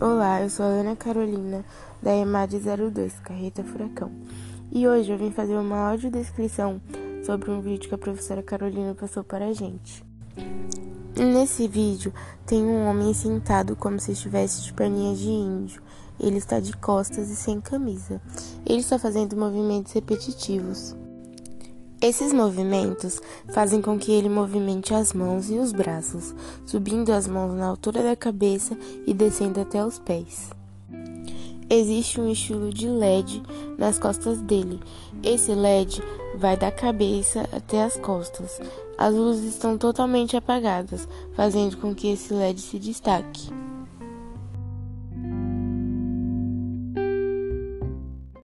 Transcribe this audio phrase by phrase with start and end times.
[0.00, 1.64] Olá, eu sou a Ana Carolina,
[2.00, 4.12] da EMAD 02, Carreta Furacão.
[4.70, 6.80] E hoje eu vim fazer uma audiodescrição
[7.26, 10.04] sobre um vídeo que a professora Carolina passou para a gente.
[11.16, 12.14] Nesse vídeo
[12.46, 15.82] tem um homem sentado como se estivesse de perninhas de índio.
[16.20, 18.22] Ele está de costas e sem camisa.
[18.64, 20.94] Ele está fazendo movimentos repetitivos.
[22.00, 26.32] Esses movimentos fazem com que ele movimente as mãos e os braços,
[26.64, 30.50] subindo as mãos na altura da cabeça e descendo até os pés.
[31.68, 33.42] Existe um estilo de LED
[33.76, 34.78] nas costas dele.
[35.24, 36.00] Esse LED
[36.36, 38.60] vai da cabeça até as costas.
[38.96, 43.57] As luzes estão totalmente apagadas, fazendo com que esse LED se destaque.